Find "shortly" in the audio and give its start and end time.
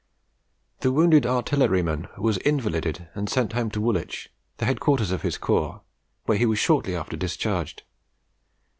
6.57-6.95